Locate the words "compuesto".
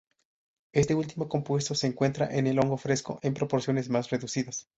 1.29-1.75